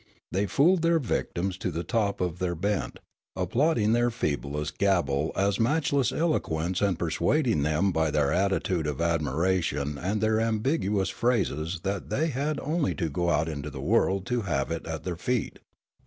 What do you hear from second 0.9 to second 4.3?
victims to the top of their bent, applauding their